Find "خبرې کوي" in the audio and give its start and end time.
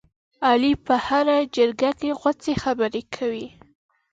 2.63-3.47